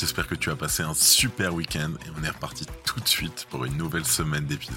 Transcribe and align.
J'espère 0.00 0.26
que 0.26 0.34
tu 0.34 0.50
as 0.50 0.56
passé 0.56 0.82
un 0.82 0.94
super 0.94 1.54
week-end 1.54 1.92
et 2.06 2.10
on 2.18 2.24
est 2.24 2.30
reparti 2.30 2.64
tout 2.86 3.00
de 3.00 3.08
suite 3.08 3.46
pour 3.50 3.66
une 3.66 3.76
nouvelle 3.76 4.06
semaine 4.06 4.46
d'épisodes. 4.46 4.74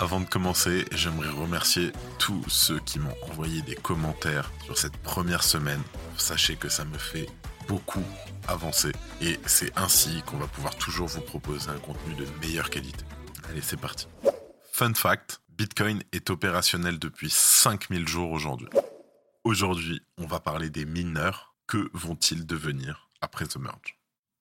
Avant 0.00 0.20
de 0.20 0.26
commencer, 0.26 0.84
j'aimerais 0.92 1.30
remercier 1.30 1.92
tous 2.18 2.44
ceux 2.48 2.78
qui 2.80 2.98
m'ont 2.98 3.16
envoyé 3.22 3.62
des 3.62 3.74
commentaires 3.74 4.52
sur 4.66 4.76
cette 4.76 4.96
première 4.98 5.42
semaine. 5.42 5.80
Sachez 6.18 6.56
que 6.56 6.68
ça 6.68 6.84
me 6.84 6.98
fait 6.98 7.26
beaucoup 7.68 8.04
avancer 8.48 8.92
et 9.22 9.40
c'est 9.46 9.72
ainsi 9.78 10.22
qu'on 10.26 10.36
va 10.36 10.46
pouvoir 10.46 10.76
toujours 10.76 11.08
vous 11.08 11.22
proposer 11.22 11.70
un 11.70 11.78
contenu 11.78 12.14
de 12.14 12.26
meilleure 12.42 12.68
qualité. 12.68 13.04
Allez, 13.48 13.62
c'est 13.62 13.80
parti. 13.80 14.06
Fun 14.72 14.92
fact, 14.92 15.40
Bitcoin 15.56 16.02
est 16.12 16.28
opérationnel 16.28 16.98
depuis 16.98 17.30
5000 17.30 18.06
jours 18.06 18.30
aujourd'hui. 18.30 18.68
Aujourd'hui, 19.42 20.02
on 20.18 20.26
va 20.26 20.38
parler 20.38 20.68
des 20.68 20.84
mineurs. 20.84 21.54
Que 21.66 21.88
vont-ils 21.94 22.46
devenir 22.46 23.08
après 23.22 23.46
The 23.46 23.56
Merge? 23.56 23.95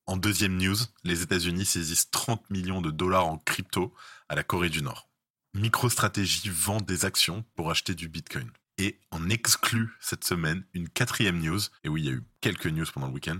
En 0.08 0.18
deuxième 0.18 0.58
news, 0.58 0.76
les 1.04 1.24
États-Unis 1.24 1.66
saisissent 1.66 2.12
30 2.12 2.52
millions 2.52 2.82
de 2.82 2.92
dollars 2.92 3.26
en 3.26 3.40
crypto 3.40 3.92
à 4.30 4.36
la 4.36 4.44
Corée 4.44 4.70
du 4.70 4.84
Nord. 4.84 5.10
MicroStrategy 5.56 6.50
vend 6.50 6.80
des 6.80 7.06
actions 7.06 7.44
pour 7.56 7.72
acheter 7.72 7.96
du 7.96 8.08
Bitcoin. 8.08 8.52
Et 8.78 9.00
on 9.12 9.30
exclut 9.30 9.90
cette 10.00 10.24
semaine 10.24 10.64
une 10.74 10.90
quatrième 10.90 11.40
news, 11.40 11.60
et 11.84 11.90
oui, 11.90 12.02
il 12.02 12.06
y 12.06 12.10
a 12.10 12.14
eu 12.14 12.24
quelques 12.42 12.68
news 12.68 12.86
pendant 12.94 13.08
le 13.08 13.14
week-end, 13.14 13.40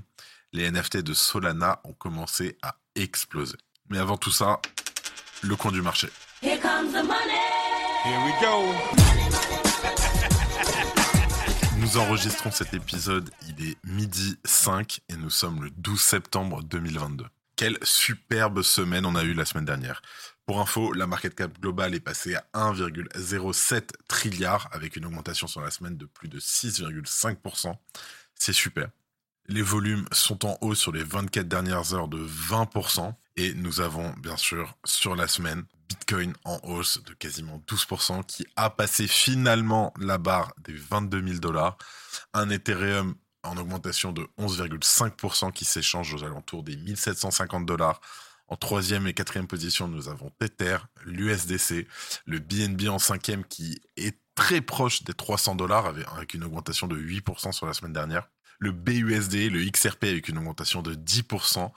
les 0.54 0.72
NFT 0.72 0.98
de 0.98 1.14
Solana 1.14 1.82
ont 1.84 1.94
commencé 1.94 2.58
à 2.64 2.78
exploser. 2.96 3.58
Mais 3.90 4.00
avant 4.00 4.18
tout 4.18 4.32
ça, 4.32 4.60
le 5.44 5.56
coin 5.56 5.72
du 5.72 5.84
marché. 5.84 6.08
Here 6.42 6.60
comes 6.60 6.92
the 6.94 7.06
money. 7.06 7.42
Here 8.06 8.20
we 8.26 8.34
go. 8.42 9.45
Nous 11.86 12.00
enregistrons 12.00 12.50
cet 12.50 12.74
épisode, 12.74 13.30
il 13.48 13.70
est 13.70 13.78
midi 13.86 14.40
5 14.44 15.02
et 15.08 15.16
nous 15.18 15.30
sommes 15.30 15.64
le 15.64 15.70
12 15.70 16.02
septembre 16.02 16.64
2022. 16.64 17.26
Quelle 17.56 17.78
superbe 17.84 18.64
semaine 18.64 19.06
on 19.06 19.16
a 19.16 19.22
eu 19.22 19.36
la 19.36 19.46
semaine 19.46 19.66
dernière. 19.66 20.02
Pour 20.48 20.60
info, 20.60 20.94
la 20.94 21.06
market 21.06 21.36
cap 21.36 21.52
globale 21.62 21.94
est 21.94 22.00
passée 22.00 22.34
à 22.34 22.44
1,07 22.56 23.92
trilliard 24.08 24.68
avec 24.72 24.96
une 24.96 25.06
augmentation 25.06 25.46
sur 25.46 25.62
la 25.62 25.70
semaine 25.70 25.96
de 25.96 26.08
plus 26.08 26.28
de 26.28 26.40
6,5%. 26.40 27.76
C'est 28.34 28.52
super. 28.52 28.88
Les 29.48 29.62
volumes 29.62 30.08
sont 30.12 30.44
en 30.48 30.58
hausse 30.62 30.80
sur 30.80 30.92
les 30.92 31.04
24 31.04 31.48
dernières 31.48 31.94
heures 31.94 32.08
de 32.08 32.18
20% 32.18 33.14
et 33.38 33.54
nous 33.54 33.80
avons 33.80 34.10
bien 34.14 34.38
sûr 34.38 34.76
sur 34.86 35.16
la 35.16 35.28
semaine 35.28 35.64
Bitcoin 35.88 36.34
en 36.44 36.60
hausse 36.64 37.04
de 37.04 37.14
quasiment 37.14 37.62
12% 37.68 38.24
qui 38.26 38.46
a 38.56 38.70
passé 38.70 39.08
finalement 39.08 39.94
la 40.00 40.18
barre 40.18 40.54
des 40.64 40.74
22 40.74 41.26
000 41.28 41.40
dollars. 41.40 41.78
Un 42.34 42.50
Ethereum 42.50 43.16
en 43.44 43.58
augmentation 43.58 44.12
de 44.12 44.28
11,5% 44.40 45.52
qui 45.52 45.66
s'échange 45.66 46.14
aux 46.14 46.24
alentours 46.24 46.64
des 46.64 46.76
1750 46.76 47.66
dollars. 47.66 48.02
En 48.48 48.56
troisième 48.56 49.08
et 49.08 49.14
quatrième 49.14 49.48
position, 49.48 49.88
nous 49.88 50.08
avons 50.08 50.32
Tether, 50.40 50.78
l'USDC, 51.06 51.88
le 52.26 52.40
BNB 52.40 52.90
en 52.90 53.00
cinquième 53.00 53.44
qui 53.44 53.82
est 53.98 54.20
très 54.36 54.62
proche 54.62 55.04
des 55.04 55.14
300 55.14 55.56
dollars 55.56 55.88
avec 56.16 56.34
une 56.34 56.44
augmentation 56.44 56.88
de 56.88 56.98
8% 56.98 57.52
sur 57.54 57.66
la 57.66 57.74
semaine 57.74 57.94
dernière. 57.94 58.30
Le 58.60 58.72
BUSD, 58.72 59.50
le 59.50 59.70
XRP 59.70 60.06
avec 60.06 60.30
une 60.30 60.38
augmentation 60.38 60.82
de 60.82 60.94
10%. 60.94 61.72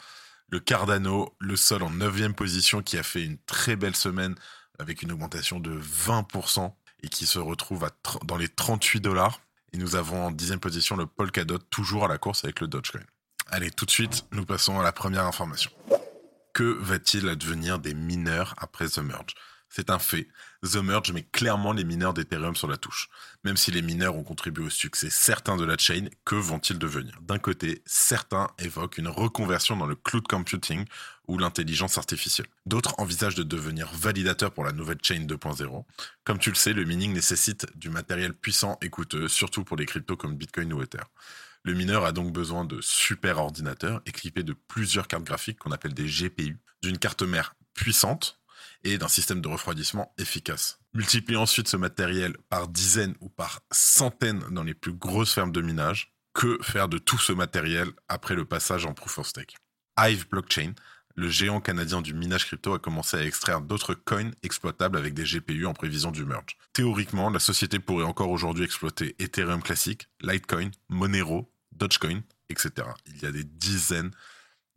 Le 0.50 0.60
Cardano, 0.60 1.34
le 1.38 1.56
sol 1.56 1.82
en 1.82 1.90
neuvième 1.90 2.34
position 2.34 2.82
qui 2.82 2.96
a 2.96 3.02
fait 3.02 3.22
une 3.22 3.38
très 3.46 3.76
belle 3.76 3.96
semaine 3.96 4.34
avec 4.78 5.02
une 5.02 5.12
augmentation 5.12 5.60
de 5.60 5.78
20% 5.78 6.72
et 7.02 7.08
qui 7.08 7.26
se 7.26 7.38
retrouve 7.38 7.88
dans 8.24 8.36
les 8.36 8.48
38 8.48 9.00
dollars. 9.00 9.40
Et 9.72 9.76
nous 9.76 9.94
avons 9.94 10.26
en 10.26 10.30
dixième 10.30 10.60
position 10.60 10.96
le 10.96 11.06
Polkadot, 11.06 11.58
toujours 11.58 12.06
à 12.06 12.08
la 12.08 12.16
course 12.16 12.44
avec 12.44 12.60
le 12.60 12.66
Dogecoin. 12.66 13.02
Allez, 13.48 13.70
tout 13.70 13.84
de 13.84 13.90
suite, 13.90 14.24
nous 14.32 14.46
passons 14.46 14.80
à 14.80 14.82
la 14.82 14.92
première 14.92 15.26
information. 15.26 15.70
Que 16.54 16.76
va-t-il 16.80 17.28
advenir 17.28 17.78
des 17.78 17.94
mineurs 17.94 18.54
après 18.58 18.88
The 18.88 18.98
Merge? 18.98 19.34
C'est 19.68 19.90
un 19.90 19.98
fait. 19.98 20.28
The 20.64 20.76
Merge 20.76 21.12
met 21.12 21.22
clairement 21.22 21.72
les 21.72 21.84
mineurs 21.84 22.14
d'Ethereum 22.14 22.56
sur 22.56 22.68
la 22.68 22.76
touche. 22.76 23.08
Même 23.44 23.56
si 23.56 23.70
les 23.70 23.82
mineurs 23.82 24.16
ont 24.16 24.24
contribué 24.24 24.64
au 24.64 24.70
succès 24.70 25.10
certain 25.10 25.56
de 25.56 25.64
la 25.64 25.76
chain, 25.76 26.06
que 26.24 26.34
vont-ils 26.34 26.78
devenir? 26.78 27.18
D'un 27.20 27.38
côté, 27.38 27.82
certains 27.86 28.48
évoquent 28.58 28.98
une 28.98 29.08
reconversion 29.08 29.76
dans 29.76 29.86
le 29.86 29.94
cloud 29.94 30.26
computing 30.26 30.84
ou 31.28 31.38
l'intelligence 31.38 31.98
artificielle. 31.98 32.48
D'autres 32.66 32.94
envisagent 32.98 33.34
de 33.34 33.42
devenir 33.42 33.88
validateurs 33.92 34.52
pour 34.52 34.64
la 34.64 34.72
nouvelle 34.72 34.98
chain 35.02 35.26
2.0. 35.26 35.84
Comme 36.24 36.38
tu 36.38 36.48
le 36.48 36.56
sais, 36.56 36.72
le 36.72 36.84
mining 36.84 37.12
nécessite 37.12 37.66
du 37.76 37.90
matériel 37.90 38.34
puissant 38.34 38.78
et 38.82 38.88
coûteux, 38.88 39.28
surtout 39.28 39.64
pour 39.64 39.76
les 39.76 39.86
cryptos 39.86 40.16
comme 40.16 40.36
Bitcoin 40.36 40.72
ou 40.72 40.82
Ether. 40.82 41.04
Le 41.62 41.74
mineur 41.74 42.04
a 42.04 42.12
donc 42.12 42.32
besoin 42.32 42.64
de 42.64 42.80
super 42.80 43.38
ordinateurs 43.38 44.00
équipés 44.06 44.42
de 44.42 44.54
plusieurs 44.54 45.06
cartes 45.06 45.24
graphiques 45.24 45.58
qu'on 45.58 45.72
appelle 45.72 45.92
des 45.92 46.06
GPU, 46.06 46.58
d'une 46.82 46.98
carte 46.98 47.22
mère 47.22 47.54
puissante 47.74 48.37
et 48.84 48.98
d'un 48.98 49.08
système 49.08 49.40
de 49.40 49.48
refroidissement 49.48 50.12
efficace. 50.18 50.78
Multipliez 50.94 51.38
ensuite 51.38 51.68
ce 51.68 51.76
matériel 51.76 52.36
par 52.48 52.68
dizaines 52.68 53.14
ou 53.20 53.28
par 53.28 53.60
centaines 53.70 54.42
dans 54.50 54.64
les 54.64 54.74
plus 54.74 54.92
grosses 54.92 55.34
fermes 55.34 55.52
de 55.52 55.60
minage. 55.60 56.12
Que 56.34 56.58
faire 56.62 56.88
de 56.88 56.98
tout 56.98 57.18
ce 57.18 57.32
matériel 57.32 57.88
après 58.08 58.34
le 58.34 58.44
passage 58.44 58.86
en 58.86 58.94
proof 58.94 59.18
of 59.18 59.26
stake 59.26 59.56
Hive 59.98 60.28
Blockchain, 60.28 60.74
le 61.16 61.28
géant 61.28 61.60
canadien 61.60 62.00
du 62.00 62.14
minage 62.14 62.46
crypto, 62.46 62.74
a 62.74 62.78
commencé 62.78 63.16
à 63.16 63.24
extraire 63.24 63.60
d'autres 63.60 63.94
coins 63.94 64.30
exploitables 64.44 64.96
avec 64.96 65.14
des 65.14 65.24
GPU 65.24 65.66
en 65.66 65.74
prévision 65.74 66.12
du 66.12 66.24
merge. 66.24 66.56
Théoriquement, 66.74 67.28
la 67.28 67.40
société 67.40 67.80
pourrait 67.80 68.04
encore 68.04 68.30
aujourd'hui 68.30 68.64
exploiter 68.64 69.16
Ethereum 69.18 69.60
classique, 69.60 70.08
Litecoin, 70.20 70.70
Monero, 70.88 71.52
Dogecoin, 71.72 72.20
etc. 72.50 72.86
Il 73.06 73.20
y 73.20 73.26
a 73.26 73.32
des 73.32 73.42
dizaines 73.42 74.12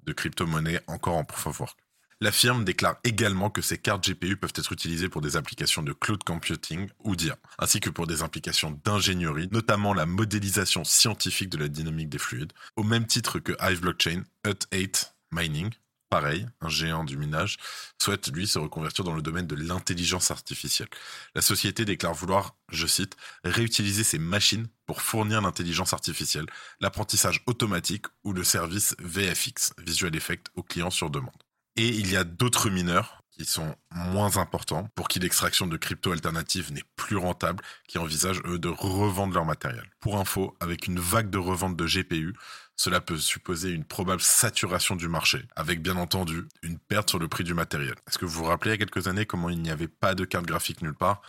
de 0.03 0.13
crypto-monnaies 0.13 0.81
encore 0.88 1.17
en 1.17 1.23
proof 1.23 1.45
of 1.45 1.59
work. 1.59 1.79
La 2.24 2.32
firme 2.32 2.64
déclare 2.64 2.98
également 3.04 3.50
que 3.50 3.64
ces 3.64 3.80
cartes 3.80 4.08
GPU 4.08 4.38
peuvent 4.38 4.54
être 4.54 4.72
utilisées 4.74 5.09
pour 5.09 5.22
des 5.22 5.38
applications 5.38 5.82
de 5.82 5.92
cloud 5.92 6.24
computing 6.24 6.88
ou 7.00 7.16
d'IA, 7.16 7.36
ainsi 7.58 7.80
que 7.80 7.90
pour 7.90 8.06
des 8.06 8.22
implications 8.22 8.80
d'ingénierie, 8.86 9.50
notamment 9.52 9.96
la 9.96 10.06
modélisation 10.06 10.84
scientifique 10.84 11.50
de 11.50 11.58
la 11.58 11.68
dynamique 11.68 12.09
des 12.09 12.20
fluides, 12.20 12.54
au 12.76 12.84
même 12.84 13.08
titre 13.08 13.40
que 13.40 13.54
Hive 13.59 13.82
Blockchain, 13.82 14.22
Hut8 14.46 15.14
Mining, 15.32 15.72
pareil, 16.12 16.46
un 16.59 16.70
géant 16.70 17.06
du 17.06 17.18
minage, 17.18 17.58
souhaite 18.00 18.32
lui 18.32 18.46
se 18.46 18.59
reconvertir 18.59 19.03
dans 19.03 19.16
le 19.16 19.24
domaine 19.24 19.48
de 19.48 19.56
l'intelligence 19.56 20.30
artificielle. 20.30 20.90
La 21.34 21.42
société 21.42 21.86
déclare 21.86 22.14
vouloir, 22.14 22.56
je 22.72 22.86
cite, 22.86 23.18
réutiliser 23.44 24.03
ses 24.03 24.20
machines 24.20 24.68
pour 24.86 25.02
fournir 25.02 25.42
l'intelligence 25.42 25.94
artificielle, 25.94 26.46
l'apprentissage 26.82 27.42
automatique 27.48 28.06
ou 28.24 28.34
le 28.34 28.44
service 28.44 28.96
VFX, 29.00 29.74
Visual 29.80 30.16
Effect, 30.16 30.52
aux 30.53 30.62
clients 30.62 30.92
sur 30.92 31.09
demande. 31.09 31.41
Et 31.76 31.88
il 31.88 32.12
y 32.12 32.18
a 32.18 32.24
d'autres 32.24 32.70
mineurs 32.70 33.22
qui 33.32 33.46
sont 33.46 33.76
moins 33.92 34.38
importants, 34.38 34.90
pour 34.94 35.08
qui 35.08 35.20
l'extraction 35.20 35.66
de 35.66 35.78
crypto 35.78 36.12
alternatives 36.12 36.72
n'est 36.74 36.84
plus 36.96 37.16
rentable, 37.16 37.64
qui 37.88 37.98
envisagent 37.98 38.42
eux 38.46 38.59
de 38.59 38.68
revendre 38.68 39.34
leur 39.34 39.46
matériel. 39.46 39.90
Pour 40.00 40.20
info, 40.20 40.56
avec 40.59 40.88
une 40.88 41.00
vague 41.00 41.30
de 41.30 41.38
revente 41.38 41.78
de 41.78 41.86
GPU, 41.86 42.36
cela 42.76 43.00
peut 43.00 43.18
supposer 43.18 43.70
une 43.72 43.86
probable 43.86 44.22
saturation 44.22 44.96
du 44.96 45.08
marché, 45.08 45.46
avec 45.56 45.82
bien 45.82 45.96
entendu 45.96 46.46
une 46.62 46.78
perte 46.78 47.09
sur 47.09 47.20
le 47.20 47.28
prix 47.28 47.44
du 47.44 47.54
matériel. 47.54 47.96
Est-ce 48.08 48.18
que 48.18 48.26
vous 48.26 48.40
vous 48.40 48.46
rappelez 48.46 48.72
il 48.72 48.80
y 48.80 48.84
a 48.84 48.86
quelques 48.86 49.08
années 49.08 49.26
comment 49.26 49.50
il 49.50 49.62
n'y 49.62 49.72
avait 49.72 49.88
pas 49.88 50.14
de 50.14 50.26
carte 50.26 50.46
graphique 50.46 50.82
nulle 50.82 50.96
part? 50.96 51.22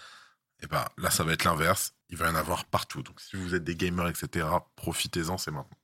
Eh 0.62 0.66
bien 0.66 0.84
là, 0.98 1.10
ça 1.10 1.24
va 1.24 1.32
être 1.32 1.44
l'inverse. 1.44 1.94
Il 2.08 2.16
va 2.16 2.26
y 2.26 2.30
en 2.30 2.34
avoir 2.34 2.64
partout. 2.64 3.02
Donc 3.02 3.20
si 3.20 3.36
vous 3.36 3.54
êtes 3.54 3.64
des 3.64 3.76
gamers, 3.76 4.08
etc., 4.08 4.46
profitez-en, 4.76 5.38
c'est 5.38 5.50
maintenant. 5.50 5.76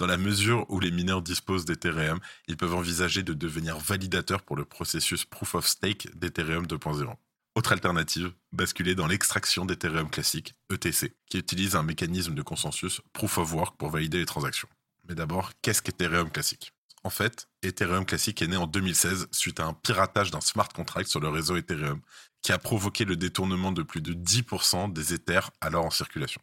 Dans 0.00 0.06
la 0.06 0.16
mesure 0.16 0.64
où 0.70 0.80
les 0.80 0.90
mineurs 0.90 1.20
disposent 1.20 1.66
d'Ethereum, 1.66 2.20
ils 2.48 2.56
peuvent 2.56 2.74
envisager 2.74 3.22
de 3.22 3.34
devenir 3.34 3.76
validateurs 3.76 4.40
pour 4.40 4.56
le 4.56 4.64
processus 4.64 5.26
Proof 5.26 5.56
of 5.56 5.66
Stake 5.66 6.08
d'Ethereum 6.14 6.64
2.0. 6.64 7.14
Autre 7.54 7.72
alternative, 7.72 8.32
basculer 8.50 8.94
dans 8.94 9.06
l'extraction 9.06 9.66
d'Ethereum 9.66 10.08
classique, 10.08 10.54
ETC, 10.72 11.12
qui 11.28 11.36
utilise 11.36 11.76
un 11.76 11.82
mécanisme 11.82 12.34
de 12.34 12.40
consensus 12.40 13.02
Proof 13.12 13.36
of 13.36 13.52
Work 13.52 13.76
pour 13.76 13.90
valider 13.90 14.16
les 14.16 14.24
transactions. 14.24 14.68
Mais 15.06 15.14
d'abord, 15.14 15.52
qu'est-ce 15.60 15.82
qu'Ethereum 15.82 16.30
classique? 16.30 16.72
En 17.04 17.10
fait, 17.10 17.50
Ethereum 17.62 18.06
classique 18.06 18.40
est 18.40 18.48
né 18.48 18.56
en 18.56 18.66
2016 18.66 19.28
suite 19.32 19.60
à 19.60 19.66
un 19.66 19.74
piratage 19.74 20.30
d'un 20.30 20.40
smart 20.40 20.68
contract 20.68 21.10
sur 21.10 21.20
le 21.20 21.28
réseau 21.28 21.58
Ethereum 21.58 22.00
qui 22.40 22.52
a 22.52 22.58
provoqué 22.58 23.04
le 23.04 23.16
détournement 23.16 23.70
de 23.70 23.82
plus 23.82 24.00
de 24.00 24.14
10% 24.14 24.94
des 24.94 25.12
Ethers 25.12 25.50
alors 25.60 25.84
en 25.84 25.90
circulation. 25.90 26.40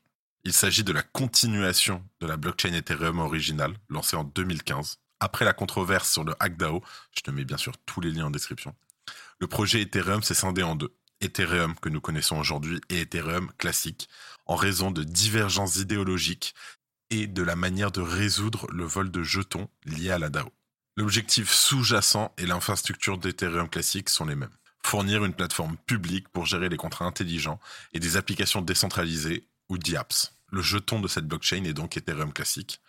Il 0.48 0.54
s'agit 0.54 0.86
de 0.86 0.94
la 0.94 1.04
continuation 1.04 2.02
de 2.22 2.26
la 2.26 2.38
blockchain 2.38 2.72
Ethereum 2.72 3.20
originale, 3.20 3.76
lancée 3.90 4.16
en 4.16 4.24
2015. 4.24 4.96
Après 5.20 5.44
la 5.44 5.52
controverse 5.52 6.10
sur 6.10 6.24
le 6.24 6.36
hack 6.40 6.56
DAO, 6.56 6.82
je 7.14 7.20
te 7.20 7.32
mets 7.32 7.44
bien 7.44 7.58
sûr 7.58 7.74
tous 7.86 8.00
les 8.00 8.12
liens 8.12 8.28
en 8.28 8.32
description, 8.32 8.74
Le 9.42 9.48
projet 9.48 9.82
Ethereum 9.82 10.24
s'est 10.24 10.34
scindé 10.34 10.64
en 10.64 10.76
deux. 10.76 10.96
Ethereum 11.20 11.76
que 11.76 11.90
nous 11.90 12.00
connaissons 12.00 12.38
aujourd'hui 12.38 12.80
et 12.88 13.02
Ethereum 13.02 13.52
classique, 13.58 14.08
en 14.46 14.56
raison 14.56 14.90
de 14.90 15.04
divergences 15.04 15.76
idéologiques 15.76 16.56
et 17.10 17.28
de 17.28 17.44
la 17.44 17.58
manière 17.58 17.92
de 17.92 18.00
résoudre 18.00 18.68
le 18.72 18.86
vol 18.86 19.12
de 19.12 19.24
jetons 19.24 19.68
lié 19.84 20.12
à 20.12 20.18
la 20.18 20.30
DAO. 20.30 20.50
L'objectif 20.96 21.52
sous-jacent 21.52 22.34
et 22.38 22.46
l'infrastructure 22.46 23.18
d'Ethereum 23.18 23.68
classique 23.68 24.08
sont 24.08 24.24
les 24.24 24.36
mêmes. 24.36 24.56
Fournir 24.82 25.26
une 25.26 25.34
plateforme 25.34 25.76
publique 25.76 26.30
pour 26.30 26.46
gérer 26.46 26.70
les 26.70 26.78
contrats 26.78 27.04
intelligents 27.04 27.60
et 27.92 28.00
des 28.00 28.16
applications 28.16 28.62
décentralisées 28.62 29.46
ou 29.68 29.78
DApps. 29.78 30.37
Le 30.52 30.62
jeton 30.62 31.00
de 31.00 31.08
cette 31.08 31.28
blockchain 31.28 31.64
est 31.66 31.74
donc 31.74 31.98
Ethereum 31.98 32.32
classique. 32.32 32.82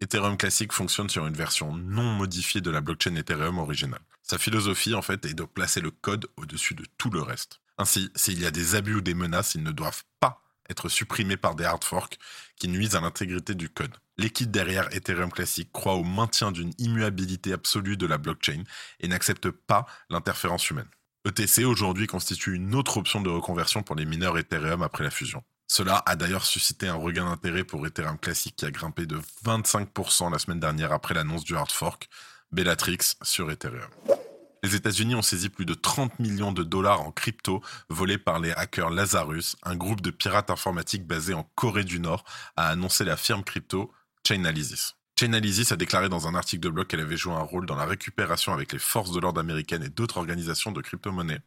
Ethereum 0.00 0.36
classique 0.36 0.72
fonctionne 0.72 1.08
sur 1.08 1.26
une 1.26 1.34
version 1.34 1.74
non 1.74 2.12
modifiée 2.14 2.60
de 2.60 2.70
la 2.70 2.80
blockchain 2.80 3.14
Ethereum 3.16 3.58
originale. 3.58 4.02
Sa 4.22 4.38
philosophie, 4.38 4.94
en 4.94 5.02
fait, 5.02 5.24
est 5.24 5.34
de 5.34 5.44
placer 5.44 5.80
le 5.80 5.90
code 5.90 6.26
au-dessus 6.36 6.74
de 6.74 6.84
tout 6.98 7.10
le 7.10 7.22
reste. 7.22 7.60
Ainsi, 7.78 8.10
s'il 8.14 8.40
y 8.40 8.46
a 8.46 8.50
des 8.50 8.74
abus 8.74 8.96
ou 8.96 9.00
des 9.00 9.14
menaces, 9.14 9.54
ils 9.54 9.62
ne 9.62 9.70
doivent 9.70 10.02
pas 10.20 10.42
être 10.68 10.88
supprimés 10.88 11.36
par 11.36 11.54
des 11.54 11.64
hard 11.64 11.84
forks 11.84 12.18
qui 12.56 12.68
nuisent 12.68 12.96
à 12.96 13.00
l'intégrité 13.00 13.54
du 13.54 13.68
code. 13.68 13.94
L'équipe 14.18 14.50
derrière 14.50 14.92
Ethereum 14.94 15.30
Classic 15.30 15.70
croit 15.72 15.94
au 15.94 16.02
maintien 16.02 16.50
d'une 16.50 16.72
immuabilité 16.78 17.52
absolue 17.52 17.96
de 17.96 18.06
la 18.06 18.18
blockchain 18.18 18.64
et 19.00 19.08
n'accepte 19.08 19.50
pas 19.50 19.86
l'interférence 20.10 20.68
humaine. 20.70 20.88
ETC 21.26 21.64
aujourd'hui 21.64 22.06
constitue 22.06 22.54
une 22.54 22.74
autre 22.74 22.96
option 22.98 23.20
de 23.20 23.28
reconversion 23.28 23.82
pour 23.82 23.96
les 23.96 24.04
mineurs 24.04 24.38
Ethereum 24.38 24.82
après 24.82 25.04
la 25.04 25.10
fusion. 25.10 25.42
Cela 25.68 26.02
a 26.06 26.14
d'ailleurs 26.16 26.44
suscité 26.44 26.88
un 26.88 26.94
regain 26.94 27.24
d'intérêt 27.24 27.64
pour 27.64 27.86
Ethereum 27.86 28.18
Classic 28.18 28.54
qui 28.54 28.64
a 28.64 28.70
grimpé 28.70 29.06
de 29.06 29.20
25% 29.44 30.30
la 30.30 30.38
semaine 30.38 30.60
dernière 30.60 30.92
après 30.92 31.14
l'annonce 31.14 31.44
du 31.44 31.56
hard 31.56 31.70
fork 31.70 32.08
Bellatrix 32.52 33.16
sur 33.22 33.50
Ethereum. 33.50 33.90
Les 34.62 34.74
États-Unis 34.74 35.14
ont 35.14 35.22
saisi 35.22 35.48
plus 35.48 35.64
de 35.64 35.74
30 35.74 36.18
millions 36.18 36.52
de 36.52 36.62
dollars 36.62 37.02
en 37.02 37.12
crypto 37.12 37.62
volés 37.88 38.18
par 38.18 38.38
les 38.38 38.52
hackers 38.52 38.90
Lazarus, 38.90 39.56
un 39.62 39.76
groupe 39.76 40.00
de 40.00 40.10
pirates 40.10 40.50
informatiques 40.50 41.06
basé 41.06 41.34
en 41.34 41.44
Corée 41.54 41.84
du 41.84 42.00
Nord, 42.00 42.24
a 42.56 42.68
annoncé 42.68 43.04
la 43.04 43.16
firme 43.16 43.44
crypto 43.44 43.92
Chainalysis. 44.26 44.94
Chainalysis 45.18 45.72
a 45.72 45.76
déclaré 45.76 46.08
dans 46.08 46.26
un 46.26 46.34
article 46.34 46.62
de 46.62 46.68
blog 46.70 46.86
qu'elle 46.86 47.00
avait 47.00 47.16
joué 47.16 47.34
un 47.34 47.40
rôle 47.40 47.66
dans 47.66 47.76
la 47.76 47.86
récupération 47.86 48.52
avec 48.52 48.72
les 48.72 48.78
forces 48.78 49.12
de 49.12 49.20
l'ordre 49.20 49.40
américaines 49.40 49.82
et 49.82 49.88
d'autres 49.88 50.18
organisations 50.18 50.72
de 50.72 50.80
crypto-monnaies, 50.80 51.40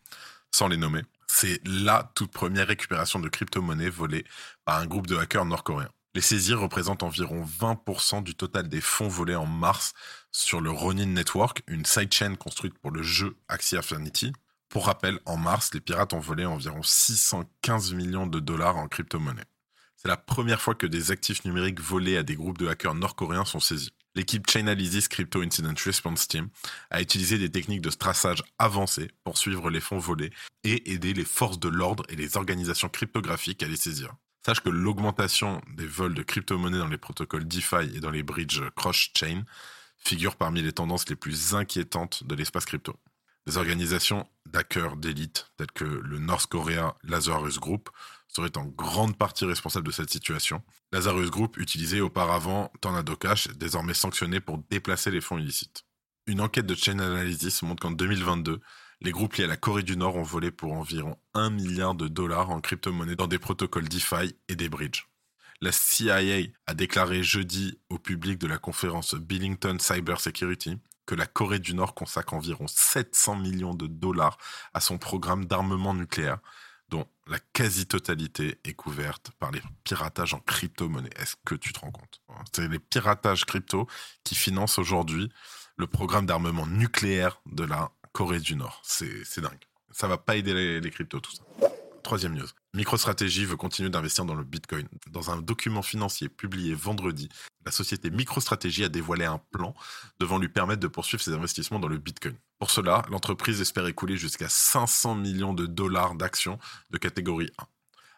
sans 0.51 0.67
les 0.67 0.77
nommer. 0.77 1.03
C'est 1.31 1.61
la 1.63 2.11
toute 2.15 2.31
première 2.31 2.67
récupération 2.67 3.19
de 3.19 3.29
crypto-monnaies 3.29 3.91
volée 3.91 4.25
par 4.65 4.79
un 4.79 4.87
groupe 4.87 5.05
de 5.05 5.15
hackers 5.15 5.45
nord-coréens. 5.45 5.91
Les 6.15 6.21
saisies 6.21 6.55
représentent 6.55 7.03
environ 7.03 7.45
20% 7.45 8.23
du 8.23 8.33
total 8.33 8.67
des 8.67 8.81
fonds 8.81 9.07
volés 9.07 9.35
en 9.35 9.45
mars 9.45 9.93
sur 10.31 10.59
le 10.59 10.71
Ronin 10.71 11.05
Network, 11.05 11.61
une 11.67 11.85
sidechain 11.85 12.35
construite 12.35 12.77
pour 12.79 12.89
le 12.91 13.03
jeu 13.03 13.37
Axie 13.47 13.77
Infinity. 13.77 14.33
Pour 14.69 14.87
rappel, 14.87 15.19
en 15.25 15.37
mars, 15.37 15.71
les 15.73 15.81
pirates 15.81 16.13
ont 16.13 16.19
volé 16.19 16.45
environ 16.45 16.81
615 16.81 17.93
millions 17.93 18.27
de 18.27 18.39
dollars 18.39 18.77
en 18.77 18.87
crypto-monnaie. 18.87 19.45
C'est 19.97 20.09
la 20.09 20.17
première 20.17 20.59
fois 20.59 20.73
que 20.73 20.87
des 20.87 21.11
actifs 21.11 21.45
numériques 21.45 21.79
volés 21.79 22.17
à 22.17 22.23
des 22.23 22.35
groupes 22.35 22.57
de 22.57 22.67
hackers 22.67 22.95
nord-coréens 22.95 23.45
sont 23.45 23.59
saisis. 23.59 23.93
L'équipe 24.15 24.49
Chainalysis 24.49 25.07
Crypto 25.07 25.41
Incident 25.41 25.73
Response 25.85 26.27
Team 26.27 26.49
a 26.89 27.01
utilisé 27.01 27.37
des 27.37 27.51
techniques 27.51 27.81
de 27.81 27.89
traçage 27.89 28.43
avancées 28.57 29.11
pour 29.23 29.37
suivre 29.37 29.69
les 29.69 29.79
fonds 29.79 29.99
volés 29.99 30.31
et 30.63 30.91
aider 30.91 31.13
les 31.13 31.25
forces 31.25 31.59
de 31.59 31.69
l'ordre 31.69 32.03
et 32.09 32.15
les 32.15 32.35
organisations 32.35 32.89
cryptographiques 32.89 33.61
à 33.63 33.67
les 33.67 33.75
saisir. 33.75 34.15
Sache 34.45 34.61
que 34.61 34.69
l'augmentation 34.69 35.61
des 35.75 35.85
vols 35.85 36.15
de 36.15 36.23
crypto-monnaies 36.23 36.79
dans 36.79 36.87
les 36.87 36.97
protocoles 36.97 37.47
DeFi 37.47 37.95
et 37.95 37.99
dans 37.99 38.09
les 38.09 38.23
bridges 38.23 38.63
cross-chain 38.75 39.43
figure 39.97 40.37
parmi 40.37 40.61
les 40.61 40.71
tendances 40.71 41.07
les 41.09 41.15
plus 41.15 41.53
inquiétantes 41.53 42.23
de 42.23 42.35
l'espace 42.35 42.65
crypto. 42.65 42.95
Des 43.45 43.57
organisations 43.57 44.27
d'hackers 44.45 44.95
d'élite 44.95 45.51
telles 45.57 45.71
que 45.71 45.83
le 45.83 46.19
North 46.19 46.47
Korea 46.47 46.95
Lazarus 47.03 47.59
Group 47.59 47.89
seraient 48.29 48.57
en 48.57 48.65
grande 48.65 49.17
partie 49.17 49.43
responsables 49.43 49.87
de 49.87 49.91
cette 49.91 50.09
situation. 50.09 50.61
Lazarus 50.93 51.29
Group 51.29 51.57
utilisait 51.57 51.99
auparavant 51.99 52.71
Tornado 52.79 53.15
Cash, 53.15 53.49
désormais 53.49 53.93
sanctionné 53.93 54.39
pour 54.39 54.59
déplacer 54.69 55.11
les 55.11 55.19
fonds 55.19 55.37
illicites. 55.37 55.83
Une 56.27 56.41
enquête 56.41 56.67
de 56.67 56.75
Chain 56.75 56.99
Analysis 56.99 57.61
montre 57.63 57.81
qu'en 57.81 57.91
2022, 57.91 58.61
les 59.01 59.11
groupes 59.11 59.33
liés 59.35 59.45
à 59.45 59.47
la 59.47 59.57
Corée 59.57 59.83
du 59.83 59.97
Nord 59.97 60.15
ont 60.15 60.23
volé 60.23 60.51
pour 60.51 60.73
environ 60.73 61.17
1 61.33 61.49
milliard 61.49 61.95
de 61.95 62.07
dollars 62.07 62.49
en 62.51 62.61
crypto-monnaies 62.61 63.15
dans 63.15 63.27
des 63.27 63.39
protocoles 63.39 63.89
DeFi 63.89 64.35
et 64.47 64.55
des 64.55 64.69
bridges. 64.69 65.07
La 65.61 65.71
CIA 65.71 66.47
a 66.67 66.73
déclaré 66.73 67.23
jeudi 67.23 67.79
au 67.89 67.97
public 67.97 68.37
de 68.37 68.47
la 68.47 68.57
conférence 68.57 69.15
Billington 69.15 69.77
Cyber 69.79 70.21
Security 70.21 70.77
que 71.05 71.15
la 71.15 71.25
Corée 71.25 71.59
du 71.59 71.73
Nord 71.73 71.95
consacre 71.95 72.35
environ 72.35 72.67
700 72.67 73.37
millions 73.37 73.73
de 73.73 73.87
dollars 73.87 74.37
à 74.75 74.79
son 74.79 74.99
programme 74.99 75.45
d'armement 75.45 75.95
nucléaire, 75.95 76.37
dont 76.89 77.05
la 77.27 77.39
quasi-totalité 77.53 78.59
est 78.63 78.73
couverte 78.73 79.31
par 79.39 79.51
les 79.51 79.61
piratages 79.83 80.33
en 80.33 80.39
crypto-monnaie. 80.39 81.09
Est-ce 81.17 81.35
que 81.45 81.55
tu 81.55 81.73
te 81.73 81.79
rends 81.79 81.91
compte 81.91 82.21
C'est 82.53 82.67
les 82.67 82.79
piratages 82.79 83.45
crypto 83.45 83.87
qui 84.23 84.35
financent 84.35 84.79
aujourd'hui 84.79 85.31
le 85.77 85.87
programme 85.87 86.25
d'armement 86.25 86.65
nucléaire 86.65 87.41
de 87.45 87.63
la 87.63 87.91
Corée 88.11 88.39
du 88.39 88.55
Nord. 88.55 88.81
C'est 88.83 89.39
dingue. 89.39 89.65
Ça 89.91 90.07
va 90.07 90.17
pas 90.17 90.35
aider 90.35 90.79
les, 90.81 90.91
cryptos, 90.91 91.19
tout 91.19 91.31
ça. 91.31 91.43
Troisième 92.09 92.33
news. 92.33 92.47
MicroStrategy 92.73 93.45
veut 93.45 93.55
continuer 93.55 93.91
d'investir 93.91 94.25
dans 94.25 94.33
le 94.33 94.43
Bitcoin. 94.43 94.87
Dans 95.11 95.29
un 95.29 95.39
document 95.39 95.83
financier 95.83 96.27
publié 96.27 96.73
vendredi, 96.73 97.29
la 97.67 97.71
société 97.71 98.09
MicroStrategy 98.09 98.83
a 98.83 98.89
dévoilé 98.89 99.25
un 99.25 99.37
plan 99.51 99.75
devant 100.19 100.39
lui 100.39 100.49
permettre 100.49 100.79
de 100.79 100.87
poursuivre 100.87 101.21
ses 101.21 101.33
investissements 101.33 101.77
dans 101.77 101.87
le 101.87 101.99
Bitcoin. 101.99 102.35
Pour 102.57 102.71
cela, 102.71 103.05
l'entreprise 103.11 103.61
espère 103.61 103.85
écouler 103.85 104.17
jusqu'à 104.17 104.49
500 104.49 105.13
millions 105.13 105.53
de 105.53 105.67
dollars 105.67 106.15
d'actions 106.15 106.57
de 106.89 106.97
catégorie 106.97 107.51
1. 107.59 107.67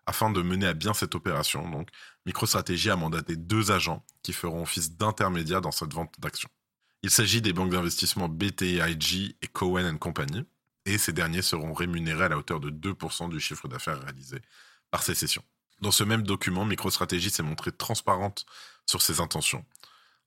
Afin 0.05 0.29
de 0.29 0.41
mener 0.41 0.67
à 0.67 0.73
bien 0.73 0.93
cette 0.93 1.13
opération, 1.13 1.69
donc, 1.69 1.89
MicroStrategy 2.25 2.91
a 2.91 2.95
mandaté 2.95 3.35
deux 3.35 3.71
agents 3.71 4.05
qui 4.23 4.31
feront 4.31 4.61
office 4.61 4.95
d'intermédiaires 4.95 5.59
dans 5.59 5.71
cette 5.71 5.93
vente 5.93 6.13
d'actions. 6.17 6.49
Il 7.03 7.11
s'agit 7.11 7.41
des 7.41 7.51
banques 7.51 7.71
d'investissement 7.71 8.29
BTIG 8.29 9.35
et 9.41 9.47
Cowen 9.47 9.99
Company, 9.99 10.45
et 10.93 10.97
ces 10.97 11.13
derniers 11.13 11.41
seront 11.41 11.73
rémunérés 11.73 12.25
à 12.25 12.29
la 12.29 12.37
hauteur 12.37 12.59
de 12.59 12.69
2% 12.69 13.29
du 13.29 13.39
chiffre 13.39 13.67
d'affaires 13.67 14.01
réalisé 14.01 14.41
par 14.89 15.03
ces 15.03 15.15
sessions. 15.15 15.43
Dans 15.79 15.91
ce 15.91 16.03
même 16.03 16.23
document, 16.23 16.65
MicroStrategy 16.65 17.29
s'est 17.29 17.43
montrée 17.43 17.71
transparente 17.71 18.45
sur 18.85 19.01
ses 19.01 19.19
intentions. 19.19 19.65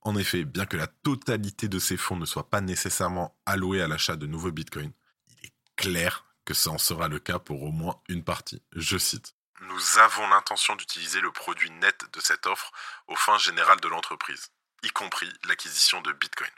En 0.00 0.16
effet, 0.16 0.44
bien 0.44 0.66
que 0.66 0.76
la 0.76 0.86
totalité 0.86 1.68
de 1.68 1.78
ces 1.78 1.96
fonds 1.96 2.16
ne 2.16 2.26
soit 2.26 2.50
pas 2.50 2.60
nécessairement 2.60 3.36
allouée 3.46 3.82
à 3.82 3.88
l'achat 3.88 4.16
de 4.16 4.26
nouveaux 4.26 4.50
bitcoins, 4.50 4.92
il 5.28 5.46
est 5.46 5.52
clair 5.76 6.24
que 6.44 6.54
ça 6.54 6.70
en 6.70 6.78
sera 6.78 7.08
le 7.08 7.18
cas 7.18 7.38
pour 7.38 7.62
au 7.62 7.70
moins 7.70 8.00
une 8.08 8.24
partie. 8.24 8.62
Je 8.72 8.98
cite. 8.98 9.34
Nous 9.60 9.98
avons 9.98 10.28
l'intention 10.28 10.76
d'utiliser 10.76 11.20
le 11.20 11.30
produit 11.30 11.70
net 11.70 12.04
de 12.12 12.20
cette 12.20 12.46
offre 12.46 12.72
aux 13.06 13.16
fins 13.16 13.38
générales 13.38 13.80
de 13.80 13.88
l'entreprise, 13.88 14.48
y 14.82 14.88
compris 14.90 15.32
l'acquisition 15.46 16.02
de 16.02 16.12
bitcoin. 16.12 16.50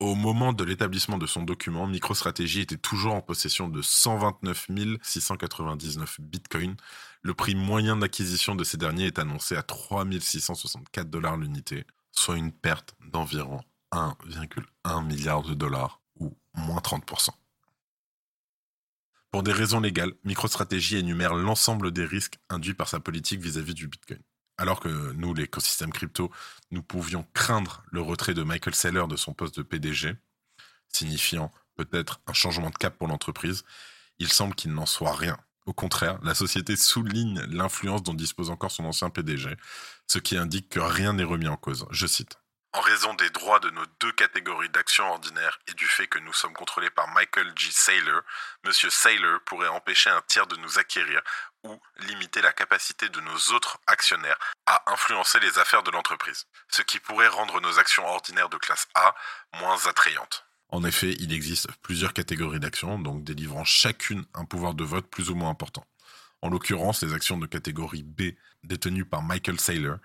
Au 0.00 0.16
moment 0.16 0.52
de 0.52 0.64
l'établissement 0.64 1.18
de 1.18 1.26
son 1.26 1.42
document, 1.42 1.86
MicroStrategy 1.86 2.62
était 2.62 2.76
toujours 2.76 3.14
en 3.14 3.20
possession 3.20 3.68
de 3.68 3.80
129 3.80 4.68
699 5.02 6.20
bitcoins. 6.20 6.76
Le 7.22 7.32
prix 7.32 7.54
moyen 7.54 7.96
d'acquisition 7.96 8.56
de 8.56 8.64
ces 8.64 8.76
derniers 8.76 9.06
est 9.06 9.20
annoncé 9.20 9.56
à 9.56 9.62
3 9.62 10.04
664 10.20 11.08
dollars 11.08 11.36
l'unité, 11.36 11.86
soit 12.10 12.36
une 12.36 12.50
perte 12.50 12.96
d'environ 13.12 13.62
1,1 13.92 15.06
milliard 15.06 15.42
de 15.42 15.54
dollars 15.54 16.00
ou 16.18 16.36
moins 16.54 16.80
30%. 16.80 17.30
Pour 19.30 19.44
des 19.44 19.52
raisons 19.52 19.80
légales, 19.80 20.14
MicroStrategy 20.24 20.96
énumère 20.96 21.34
l'ensemble 21.34 21.92
des 21.92 22.04
risques 22.04 22.38
induits 22.50 22.74
par 22.74 22.88
sa 22.88 22.98
politique 22.98 23.40
vis-à-vis 23.40 23.72
-vis 23.72 23.76
du 23.76 23.88
Bitcoin 23.88 24.20
alors 24.58 24.80
que 24.80 24.88
nous, 24.88 25.34
l'écosystème 25.34 25.92
crypto, 25.92 26.30
nous 26.70 26.82
pouvions 26.82 27.26
craindre 27.34 27.82
le 27.90 28.00
retrait 28.00 28.34
de 28.34 28.42
Michael 28.42 28.74
Saylor 28.74 29.08
de 29.08 29.16
son 29.16 29.34
poste 29.34 29.56
de 29.56 29.62
PDG, 29.62 30.16
signifiant 30.88 31.52
peut-être 31.76 32.20
un 32.26 32.32
changement 32.32 32.70
de 32.70 32.76
cap 32.76 32.96
pour 32.96 33.08
l'entreprise, 33.08 33.64
il 34.18 34.32
semble 34.32 34.54
qu'il 34.54 34.72
n'en 34.72 34.86
soit 34.86 35.14
rien. 35.14 35.36
Au 35.66 35.72
contraire, 35.72 36.18
la 36.22 36.34
société 36.34 36.76
souligne 36.76 37.40
l'influence 37.48 38.02
dont 38.02 38.14
dispose 38.14 38.50
encore 38.50 38.70
son 38.70 38.84
ancien 38.84 39.10
PDG, 39.10 39.56
ce 40.06 40.18
qui 40.18 40.36
indique 40.36 40.68
que 40.68 40.80
rien 40.80 41.14
n'est 41.14 41.24
remis 41.24 41.48
en 41.48 41.56
cause. 41.56 41.86
Je 41.90 42.06
cite. 42.06 42.38
En 42.74 42.80
raison 42.80 43.14
des 43.14 43.30
droits 43.30 43.60
de 43.60 43.70
nos 43.70 43.86
deux 44.00 44.12
catégories 44.12 44.68
d'actions 44.68 45.08
ordinaires 45.08 45.60
et 45.68 45.74
du 45.74 45.86
fait 45.86 46.08
que 46.08 46.18
nous 46.18 46.32
sommes 46.32 46.52
contrôlés 46.54 46.90
par 46.90 47.08
Michael 47.14 47.52
G. 47.56 47.70
Saylor, 47.70 48.22
M. 48.64 48.72
Saylor 48.72 49.40
pourrait 49.46 49.68
empêcher 49.68 50.10
un 50.10 50.20
tiers 50.22 50.48
de 50.48 50.56
nous 50.56 50.78
acquérir 50.78 51.22
ou 51.64 51.80
limiter 52.06 52.40
la 52.42 52.52
capacité 52.52 53.08
de 53.08 53.20
nos 53.20 53.54
autres 53.54 53.78
actionnaires 53.86 54.38
à 54.66 54.92
influencer 54.92 55.40
les 55.40 55.58
affaires 55.58 55.82
de 55.82 55.90
l'entreprise, 55.90 56.46
ce 56.68 56.82
qui 56.82 57.00
pourrait 57.00 57.28
rendre 57.28 57.60
nos 57.60 57.78
actions 57.78 58.06
ordinaires 58.06 58.48
de 58.48 58.58
classe 58.58 58.86
A 58.94 59.14
moins 59.58 59.86
attrayantes. 59.86 60.46
En 60.68 60.84
effet, 60.84 61.14
il 61.18 61.32
existe 61.32 61.68
plusieurs 61.82 62.12
catégories 62.12 62.60
d'actions, 62.60 62.98
donc 62.98 63.24
délivrant 63.24 63.64
chacune 63.64 64.24
un 64.34 64.44
pouvoir 64.44 64.74
de 64.74 64.84
vote 64.84 65.06
plus 65.08 65.30
ou 65.30 65.34
moins 65.34 65.50
important. 65.50 65.86
En 66.42 66.50
l'occurrence, 66.50 67.02
les 67.02 67.14
actions 67.14 67.38
de 67.38 67.46
catégorie 67.46 68.02
B 68.02 68.34
détenues 68.62 69.04
par 69.04 69.22
Michael 69.22 69.60
Saylor 69.60 69.98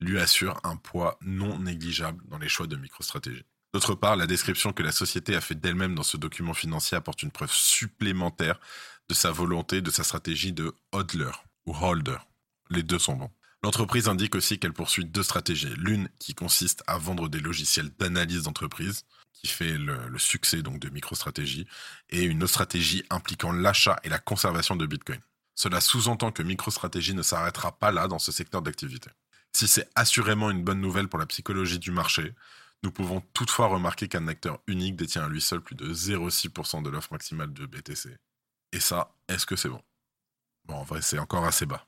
lui 0.00 0.18
assure 0.18 0.58
un 0.64 0.76
poids 0.76 1.18
non 1.20 1.58
négligeable 1.58 2.22
dans 2.26 2.38
les 2.38 2.48
choix 2.48 2.66
de 2.66 2.76
MicroStratégie. 2.76 3.44
D'autre 3.72 3.94
part, 3.94 4.16
la 4.16 4.26
description 4.26 4.72
que 4.72 4.84
la 4.84 4.92
société 4.92 5.34
a 5.34 5.40
fait 5.40 5.56
d'elle-même 5.56 5.96
dans 5.96 6.04
ce 6.04 6.16
document 6.16 6.54
financier 6.54 6.96
apporte 6.96 7.22
une 7.22 7.32
preuve 7.32 7.52
supplémentaire 7.52 8.60
de 9.08 9.14
sa 9.14 9.30
volonté, 9.30 9.80
de 9.80 9.90
sa 9.90 10.04
stratégie 10.04 10.52
de 10.52 10.72
hodler 10.92 11.30
ou 11.66 11.74
holder. 11.74 12.18
Les 12.70 12.82
deux 12.82 12.98
sont 12.98 13.16
bons. 13.16 13.30
L'entreprise 13.62 14.08
indique 14.08 14.34
aussi 14.34 14.58
qu'elle 14.58 14.72
poursuit 14.72 15.04
deux 15.04 15.22
stratégies. 15.22 15.72
L'une 15.76 16.08
qui 16.18 16.34
consiste 16.34 16.82
à 16.86 16.98
vendre 16.98 17.28
des 17.28 17.40
logiciels 17.40 17.90
d'analyse 17.98 18.42
d'entreprise, 18.42 19.04
qui 19.32 19.46
fait 19.46 19.78
le, 19.78 20.18
succès 20.18 20.62
donc 20.62 20.78
de 20.80 20.90
MicroStrategy, 20.90 21.66
et 22.10 22.22
une 22.24 22.42
autre 22.42 22.52
stratégie 22.52 23.04
impliquant 23.10 23.52
l'achat 23.52 23.98
et 24.04 24.08
la 24.08 24.18
conservation 24.18 24.76
de 24.76 24.86
Bitcoin. 24.86 25.20
Cela 25.54 25.80
sous-entend 25.80 26.32
que 26.32 26.42
MicroStrategy 26.42 27.14
ne 27.14 27.22
s'arrêtera 27.22 27.72
pas 27.78 27.90
là 27.90 28.08
dans 28.08 28.18
ce 28.18 28.32
secteur 28.32 28.60
d'activité. 28.60 29.10
Si 29.52 29.68
c'est 29.68 29.88
assurément 29.94 30.50
une 30.50 30.64
bonne 30.64 30.80
nouvelle 30.80 31.08
pour 31.08 31.18
la 31.18 31.26
psychologie 31.26 31.78
du 31.78 31.90
marché, 31.90 32.34
nous 32.82 32.90
pouvons 32.90 33.22
toutefois 33.32 33.68
remarquer 33.68 34.08
qu'un 34.08 34.28
acteur 34.28 34.60
unique 34.66 34.96
détient 34.96 35.24
à 35.24 35.28
lui 35.28 35.40
seul 35.40 35.62
plus 35.62 35.74
de 35.74 35.92
0,6% 35.94 36.82
de 36.82 36.90
l'offre 36.90 37.12
maximale 37.12 37.52
de 37.52 37.64
BTC. 37.64 38.18
Et 38.74 38.80
ça, 38.80 39.14
est-ce 39.28 39.46
que 39.46 39.54
c'est 39.54 39.68
bon? 39.68 39.80
Bon, 40.64 40.74
en 40.74 40.82
vrai, 40.82 41.00
c'est 41.00 41.20
encore 41.20 41.44
assez 41.44 41.64
bas. 41.64 41.86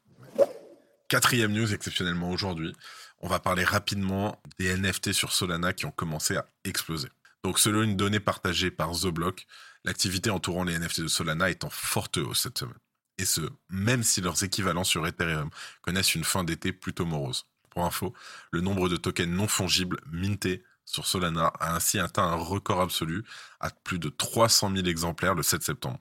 Quatrième 1.08 1.52
news 1.52 1.74
exceptionnellement 1.74 2.30
aujourd'hui, 2.30 2.72
on 3.18 3.28
va 3.28 3.40
parler 3.40 3.64
rapidement 3.64 4.40
des 4.60 4.72
NFT 4.76 5.12
sur 5.12 5.32
Solana 5.32 5.72
qui 5.72 5.84
ont 5.84 5.90
commencé 5.90 6.36
à 6.36 6.46
exploser. 6.62 7.08
Donc 7.42 7.58
selon 7.58 7.82
une 7.82 7.96
donnée 7.96 8.20
partagée 8.20 8.70
par 8.70 8.92
The 8.92 9.08
Block, 9.08 9.46
l'activité 9.84 10.30
entourant 10.30 10.62
les 10.62 10.78
NFT 10.78 11.00
de 11.02 11.08
Solana 11.08 11.50
est 11.50 11.64
en 11.64 11.70
forte 11.70 12.18
hausse 12.18 12.42
cette 12.42 12.58
semaine. 12.58 12.78
Et 13.18 13.24
ce, 13.24 13.40
même 13.68 14.04
si 14.04 14.20
leurs 14.20 14.44
équivalents 14.44 14.84
sur 14.84 15.08
Ethereum 15.08 15.50
connaissent 15.82 16.14
une 16.14 16.24
fin 16.24 16.44
d'été 16.44 16.72
plutôt 16.72 17.04
morose. 17.04 17.46
Pour 17.70 17.84
info, 17.84 18.14
le 18.52 18.60
nombre 18.60 18.88
de 18.88 18.96
tokens 18.96 19.28
non 19.28 19.48
fongibles 19.48 20.00
mintés 20.06 20.62
sur 20.84 21.04
Solana 21.04 21.48
a 21.58 21.74
ainsi 21.74 21.98
atteint 21.98 22.28
un 22.28 22.36
record 22.36 22.80
absolu 22.80 23.24
à 23.58 23.70
plus 23.70 23.98
de 23.98 24.08
300 24.08 24.70
000 24.72 24.86
exemplaires 24.86 25.34
le 25.34 25.42
7 25.42 25.64
septembre. 25.64 25.98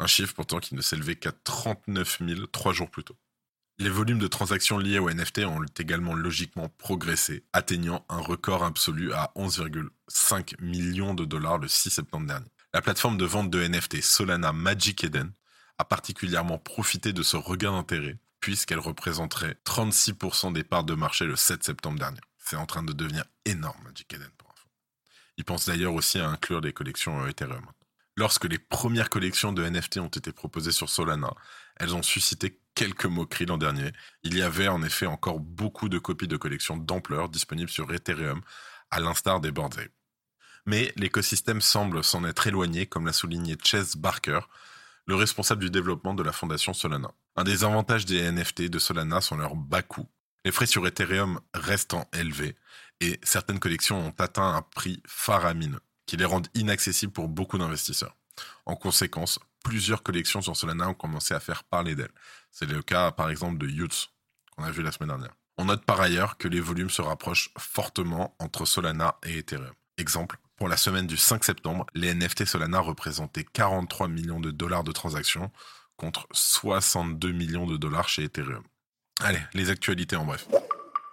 Un 0.00 0.06
chiffre 0.06 0.32
pourtant 0.32 0.60
qui 0.60 0.74
ne 0.74 0.80
s'élevait 0.80 1.16
qu'à 1.16 1.30
39 1.30 2.22
000 2.26 2.46
trois 2.46 2.72
jours 2.72 2.90
plus 2.90 3.04
tôt. 3.04 3.18
Les 3.78 3.90
volumes 3.90 4.18
de 4.18 4.28
transactions 4.28 4.78
liées 4.78 4.98
aux 4.98 5.10
NFT 5.10 5.40
ont 5.40 5.62
également 5.78 6.14
logiquement 6.14 6.70
progressé, 6.70 7.44
atteignant 7.52 8.06
un 8.08 8.18
record 8.18 8.64
absolu 8.64 9.12
à 9.12 9.30
11,5 9.36 10.54
millions 10.62 11.12
de 11.12 11.26
dollars 11.26 11.58
le 11.58 11.68
6 11.68 11.90
septembre 11.90 12.26
dernier. 12.26 12.50
La 12.72 12.80
plateforme 12.80 13.18
de 13.18 13.26
vente 13.26 13.50
de 13.50 13.62
NFT 13.62 14.02
Solana 14.02 14.54
Magic 14.54 15.04
Eden 15.04 15.32
a 15.76 15.84
particulièrement 15.84 16.56
profité 16.56 17.12
de 17.12 17.22
ce 17.22 17.36
regain 17.36 17.72
d'intérêt, 17.72 18.16
puisqu'elle 18.40 18.78
représenterait 18.78 19.58
36% 19.66 20.54
des 20.54 20.64
parts 20.64 20.84
de 20.84 20.94
marché 20.94 21.26
le 21.26 21.36
7 21.36 21.62
septembre 21.62 21.98
dernier. 21.98 22.20
C'est 22.38 22.56
en 22.56 22.64
train 22.64 22.82
de 22.82 22.94
devenir 22.94 23.24
énorme, 23.44 23.82
Magic 23.84 24.10
Eden, 24.14 24.30
pour 24.38 24.48
info. 24.50 24.66
Ils 25.36 25.44
pensent 25.44 25.66
d'ailleurs 25.66 25.92
aussi 25.92 26.18
à 26.18 26.28
inclure 26.30 26.62
les 26.62 26.72
collections 26.72 27.26
Ethereum. 27.26 27.66
Lorsque 28.16 28.44
les 28.44 28.58
premières 28.58 29.08
collections 29.08 29.52
de 29.52 29.66
NFT 29.66 29.98
ont 29.98 30.08
été 30.08 30.32
proposées 30.32 30.72
sur 30.72 30.88
Solana, 30.90 31.32
elles 31.76 31.94
ont 31.94 32.02
suscité 32.02 32.60
quelques 32.74 33.06
moqueries 33.06 33.46
l'an 33.46 33.58
dernier. 33.58 33.92
Il 34.22 34.36
y 34.36 34.42
avait 34.42 34.68
en 34.68 34.82
effet 34.82 35.06
encore 35.06 35.40
beaucoup 35.40 35.88
de 35.88 35.98
copies 35.98 36.28
de 36.28 36.36
collections 36.36 36.76
d'ampleur 36.76 37.28
disponibles 37.28 37.70
sur 37.70 37.92
Ethereum, 37.92 38.42
à 38.90 39.00
l'instar 39.00 39.40
des 39.40 39.52
Bored 39.52 39.74
Mais 40.66 40.92
l'écosystème 40.96 41.60
semble 41.60 42.02
s'en 42.02 42.24
être 42.24 42.46
éloigné, 42.46 42.86
comme 42.86 43.06
l'a 43.06 43.12
souligné 43.12 43.56
Chase 43.62 43.96
Barker, 43.96 44.40
le 45.06 45.14
responsable 45.14 45.62
du 45.62 45.70
développement 45.70 46.14
de 46.14 46.22
la 46.22 46.32
fondation 46.32 46.72
Solana. 46.72 47.12
Un 47.36 47.44
des 47.44 47.64
avantages 47.64 48.06
des 48.06 48.30
NFT 48.30 48.62
de 48.62 48.78
Solana 48.78 49.20
sont 49.20 49.36
leurs 49.36 49.56
bas 49.56 49.82
coûts. 49.82 50.08
Les 50.44 50.52
frais 50.52 50.66
sur 50.66 50.86
Ethereum 50.86 51.40
restant 51.54 52.08
élevés 52.12 52.56
et 53.00 53.18
certaines 53.22 53.60
collections 53.60 54.06
ont 54.06 54.14
atteint 54.18 54.54
un 54.54 54.62
prix 54.62 55.02
faramineux 55.06 55.80
qui 56.10 56.16
les 56.16 56.24
rendent 56.24 56.48
inaccessibles 56.54 57.12
pour 57.12 57.28
beaucoup 57.28 57.56
d'investisseurs. 57.56 58.16
En 58.66 58.74
conséquence, 58.74 59.38
plusieurs 59.62 60.02
collections 60.02 60.42
sur 60.42 60.56
Solana 60.56 60.88
ont 60.88 60.94
commencé 60.94 61.34
à 61.34 61.38
faire 61.38 61.62
parler 61.62 61.94
d'elles. 61.94 62.10
C'est 62.50 62.68
le 62.68 62.82
cas 62.82 63.12
par 63.12 63.30
exemple 63.30 63.58
de 63.58 63.68
Youth, 63.68 64.10
qu'on 64.50 64.64
a 64.64 64.72
vu 64.72 64.82
la 64.82 64.90
semaine 64.90 65.10
dernière. 65.10 65.30
On 65.56 65.66
note 65.66 65.84
par 65.84 66.00
ailleurs 66.00 66.36
que 66.36 66.48
les 66.48 66.58
volumes 66.58 66.90
se 66.90 67.00
rapprochent 67.00 67.50
fortement 67.56 68.34
entre 68.40 68.64
Solana 68.64 69.18
et 69.24 69.38
Ethereum. 69.38 69.72
Exemple, 69.98 70.38
pour 70.56 70.66
la 70.66 70.76
semaine 70.76 71.06
du 71.06 71.16
5 71.16 71.44
septembre, 71.44 71.86
les 71.94 72.12
NFT 72.12 72.44
Solana 72.44 72.80
représentaient 72.80 73.44
43 73.44 74.08
millions 74.08 74.40
de 74.40 74.50
dollars 74.50 74.82
de 74.82 74.90
transactions 74.90 75.52
contre 75.96 76.26
62 76.32 77.30
millions 77.30 77.66
de 77.66 77.76
dollars 77.76 78.08
chez 78.08 78.24
Ethereum. 78.24 78.64
Allez, 79.20 79.42
les 79.54 79.70
actualités 79.70 80.16
en 80.16 80.24
bref. 80.24 80.48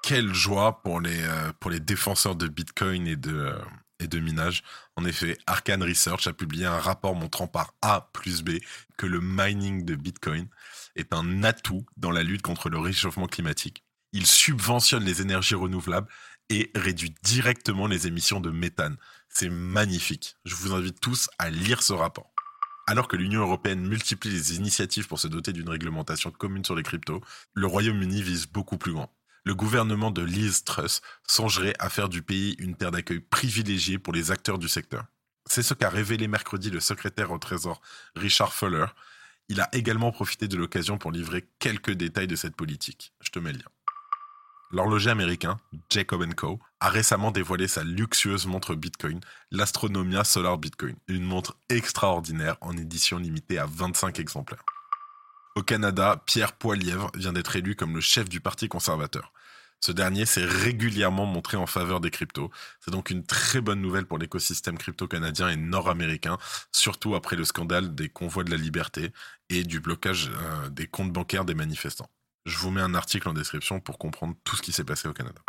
Quelle 0.01 0.33
joie 0.33 0.81
pour 0.81 1.01
les, 1.01 1.21
euh, 1.21 1.79
défenseurs 1.79 2.35
de 2.35 2.47
Bitcoin 2.47 3.05
et 3.05 3.15
de, 3.15 3.35
euh, 3.35 3.59
et 3.99 4.07
de 4.07 4.19
minage. 4.19 4.63
En 4.95 5.05
effet, 5.05 5.37
Arkane 5.47 5.83
Research 5.83 6.27
a 6.27 6.33
publié 6.33 6.65
un 6.65 6.79
rapport 6.79 7.15
montrant 7.15 7.47
par 7.47 7.73
A 7.81 8.09
plus 8.13 8.43
B 8.43 8.59
que 8.97 9.05
le 9.05 9.19
mining 9.21 9.85
de 9.85 9.95
Bitcoin 9.95 10.47
est 10.95 11.13
un 11.13 11.43
atout 11.43 11.85
dans 11.97 12.11
la 12.11 12.23
lutte 12.23 12.41
contre 12.41 12.69
le 12.69 12.79
réchauffement 12.79 13.27
climatique. 13.27 13.83
Il 14.13 14.25
subventionne 14.25 15.03
les 15.03 15.21
énergies 15.21 15.55
renouvelables 15.55 16.07
et 16.49 16.71
réduit 16.75 17.13
directement 17.23 17.87
les 17.87 18.07
émissions 18.07 18.39
de 18.39 18.51
méthane. 18.51 18.97
C'est 19.29 19.49
magnifique. 19.49 20.35
Je 20.45 20.55
vous 20.55 20.73
invite 20.73 20.99
tous 20.99 21.29
à 21.39 21.49
lire 21.49 21.83
ce 21.83 21.93
rapport. 21.93 22.31
Alors 22.89 23.09
que 23.09 23.17
l'Union 23.17 23.41
européenne 23.41 23.85
multiplie 23.85 24.31
les 24.31 24.55
initiatives 24.55 25.07
pour 25.07 25.19
se 25.19 25.27
doter 25.27 25.51
d'une 25.51 25.69
réglementation 25.69 26.31
commune 26.31 26.63
sur 26.63 26.73
les 26.73 26.83
cryptos, 26.83 27.21
le 27.53 27.67
Royaume-Uni 27.67 28.21
vise 28.21 28.47
beaucoup 28.47 28.77
plus 28.77 28.93
grand 28.93 29.13
le 29.47 29.55
gouvernement 29.55 30.11
de 30.11 30.21
Liz 30.21 30.65
Truss 30.65 31.01
songerait 31.25 31.73
à 31.79 31.89
faire 31.89 32.09
du 32.09 32.21
pays 32.21 32.57
une 32.59 32.75
terre 32.75 32.91
d'accueil 32.91 33.21
privilégiée 33.21 33.97
pour 33.97 34.11
les 34.11 34.29
acteurs 34.29 34.57
du 34.57 34.67
secteur. 34.67 35.05
C'est 35.45 35.63
ce 35.63 35.73
qu'a 35.73 35.89
révélé 35.89 36.27
mercredi 36.27 36.69
le 36.69 36.81
secrétaire 36.81 37.31
au 37.31 37.37
Trésor 37.37 37.81
Richard 38.17 38.53
Fuller. 38.53 38.87
Il 39.47 39.61
a 39.61 39.69
également 39.71 40.11
profité 40.11 40.49
de 40.49 40.57
l'occasion 40.57 40.97
pour 40.97 41.13
livrer 41.13 41.47
quelques 41.59 41.93
détails 41.93 42.27
de 42.27 42.35
cette 42.35 42.57
politique. 42.57 43.13
Je 43.21 43.29
te 43.29 43.39
mets 43.39 43.53
le 43.53 43.59
lien. 43.59 43.71
L'horloger 44.71 45.11
américain 45.11 45.57
Jacob 45.89 46.25
Co 46.33 46.59
a 46.81 46.89
récemment 46.89 47.31
dévoilé 47.31 47.69
sa 47.69 47.85
luxueuse 47.85 48.47
montre 48.47 48.75
Bitcoin, 48.75 49.21
l'Astronomia 49.51 50.25
Solar 50.25 50.57
Bitcoin, 50.57 50.97
une 51.07 51.23
montre 51.23 51.55
extraordinaire 51.69 52.57
en 52.59 52.75
édition 52.75 53.17
limitée 53.17 53.59
à 53.59 53.65
25 53.65 54.19
exemplaires. 54.19 54.65
Au 55.57 55.63
Canada, 55.63 56.21
Pierre 56.27 56.53
Poilièvre 56.53 57.09
vient 57.15 57.33
d'être 57.33 57.55
élu 57.55 57.75
comme 57.75 57.95
le 57.95 57.99
chef 57.99 58.29
du 58.29 58.39
Parti 58.39 58.69
conservateur. 58.69 59.33
Ce 59.79 59.91
dernier 59.91 60.27
s'est 60.27 60.45
régulièrement 60.45 61.25
montré 61.25 61.57
en 61.57 61.65
faveur 61.65 61.99
des 61.99 62.11
cryptos. 62.11 62.51
C'est 62.79 62.91
donc 62.91 63.09
une 63.09 63.25
très 63.25 63.59
bonne 63.59 63.81
nouvelle 63.81 64.05
pour 64.05 64.19
l'écosystème 64.19 64.77
crypto 64.77 65.07
canadien 65.07 65.49
et 65.49 65.55
nord-américain, 65.55 66.37
surtout 66.71 67.15
après 67.15 67.35
le 67.35 67.43
scandale 67.43 67.95
des 67.95 68.07
convois 68.07 68.43
de 68.43 68.51
la 68.51 68.57
liberté 68.57 69.11
et 69.49 69.63
du 69.63 69.79
blocage 69.79 70.29
euh, 70.29 70.69
des 70.69 70.85
comptes 70.85 71.11
bancaires 71.11 71.43
des 71.43 71.55
manifestants. 71.55 72.11
Je 72.45 72.59
vous 72.59 72.69
mets 72.69 72.81
un 72.81 72.93
article 72.93 73.27
en 73.27 73.33
description 73.33 73.79
pour 73.79 73.97
comprendre 73.97 74.35
tout 74.43 74.55
ce 74.55 74.61
qui 74.61 74.71
s'est 74.71 74.83
passé 74.83 75.07
au 75.07 75.13
Canada. 75.13 75.41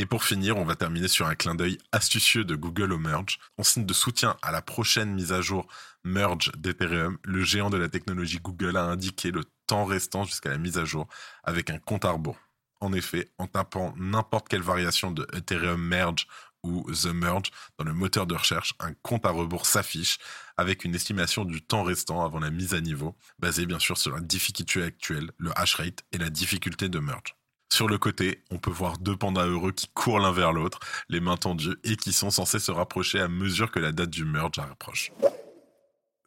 Et 0.00 0.06
pour 0.06 0.24
finir, 0.24 0.56
on 0.56 0.64
va 0.64 0.76
terminer 0.76 1.08
sur 1.08 1.26
un 1.26 1.34
clin 1.34 1.54
d'œil 1.54 1.76
astucieux 1.92 2.42
de 2.42 2.54
Google 2.56 2.94
au 2.94 2.98
Merge. 2.98 3.38
En 3.58 3.62
signe 3.62 3.84
de 3.84 3.92
soutien 3.92 4.34
à 4.40 4.50
la 4.50 4.62
prochaine 4.62 5.12
mise 5.12 5.30
à 5.30 5.42
jour 5.42 5.66
Merge 6.04 6.50
d'Ethereum, 6.56 7.18
le 7.22 7.44
géant 7.44 7.68
de 7.68 7.76
la 7.76 7.90
technologie 7.90 8.38
Google 8.42 8.78
a 8.78 8.84
indiqué 8.84 9.30
le 9.30 9.44
temps 9.66 9.84
restant 9.84 10.24
jusqu'à 10.24 10.48
la 10.48 10.56
mise 10.56 10.78
à 10.78 10.86
jour 10.86 11.06
avec 11.44 11.68
un 11.68 11.78
compte 11.78 12.06
à 12.06 12.12
rebours. 12.12 12.38
En 12.80 12.94
effet, 12.94 13.28
en 13.36 13.46
tapant 13.46 13.92
n'importe 13.98 14.48
quelle 14.48 14.62
variation 14.62 15.10
de 15.10 15.26
Ethereum 15.34 15.78
Merge 15.78 16.26
ou 16.62 16.90
The 16.90 17.12
Merge 17.12 17.50
dans 17.76 17.84
le 17.84 17.92
moteur 17.92 18.26
de 18.26 18.34
recherche, 18.34 18.72
un 18.80 18.94
compte 19.02 19.26
à 19.26 19.30
rebours 19.30 19.66
s'affiche 19.66 20.16
avec 20.56 20.86
une 20.86 20.94
estimation 20.94 21.44
du 21.44 21.60
temps 21.60 21.82
restant 21.82 22.24
avant 22.24 22.40
la 22.40 22.50
mise 22.50 22.72
à 22.72 22.80
niveau, 22.80 23.18
basée 23.38 23.66
bien 23.66 23.78
sûr 23.78 23.98
sur 23.98 24.14
la 24.14 24.20
difficulté 24.22 24.82
actuelle, 24.82 25.30
le 25.36 25.50
hash 25.58 25.74
rate 25.74 26.04
et 26.12 26.16
la 26.16 26.30
difficulté 26.30 26.88
de 26.88 27.00
merge. 27.00 27.34
Sur 27.72 27.88
le 27.88 27.98
côté, 27.98 28.42
on 28.50 28.58
peut 28.58 28.70
voir 28.70 28.98
deux 28.98 29.16
pandas 29.16 29.46
heureux 29.46 29.72
qui 29.72 29.88
courent 29.88 30.18
l'un 30.18 30.32
vers 30.32 30.52
l'autre, 30.52 30.80
les 31.08 31.20
mains 31.20 31.36
tendues, 31.36 31.76
et 31.84 31.96
qui 31.96 32.12
sont 32.12 32.30
censés 32.30 32.58
se 32.58 32.72
rapprocher 32.72 33.20
à 33.20 33.28
mesure 33.28 33.70
que 33.70 33.78
la 33.78 33.92
date 33.92 34.10
du 34.10 34.24
merge 34.24 34.58
approche. 34.58 35.12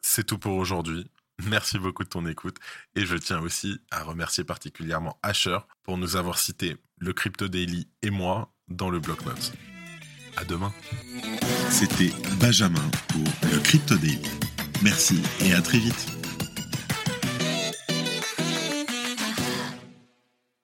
C'est 0.02 0.24
tout 0.24 0.38
pour 0.38 0.54
aujourd'hui. 0.56 1.06
Merci 1.42 1.78
beaucoup 1.78 2.04
de 2.04 2.08
ton 2.08 2.26
écoute 2.26 2.58
et 2.94 3.04
je 3.06 3.16
tiens 3.16 3.40
aussi 3.40 3.80
à 3.90 4.04
remercier 4.04 4.44
particulièrement 4.44 5.18
Asher 5.22 5.58
pour 5.82 5.98
nous 5.98 6.14
avoir 6.14 6.38
cité 6.38 6.76
le 6.98 7.12
Crypto 7.12 7.48
Daily 7.48 7.88
et 8.02 8.10
moi 8.10 8.52
dans 8.68 8.88
le 8.88 9.00
bloc 9.00 9.24
notes. 9.26 9.52
À 10.36 10.44
demain. 10.44 10.72
C'était 11.70 12.12
Benjamin 12.38 12.88
pour 13.08 13.24
le 13.50 13.58
Crypto 13.58 13.96
Daily. 13.96 14.30
Merci 14.82 15.20
et 15.40 15.52
à 15.54 15.60
très 15.60 15.78
vite. 15.78 16.23